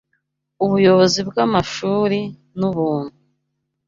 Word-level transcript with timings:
UBUYOBOZI 0.63 1.19
BW'AMASHURI 1.27 2.19
N'UBUNTU 2.59 3.15